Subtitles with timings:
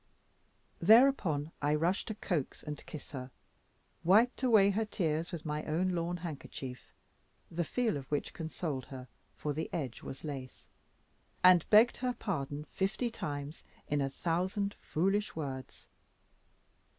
[0.79, 3.29] Thereupon I rushed to coax and kiss her,
[4.03, 6.91] wiped away her tears with my own lawn handkerchief
[7.51, 10.69] the feel of which consoled her, for the edge was lace
[11.43, 15.87] and begged her pardon fifty times in a thousand foolish words.